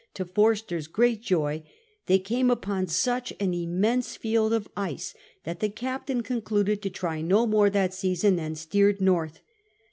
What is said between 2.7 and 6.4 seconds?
such an immense fiolil of ice that the captain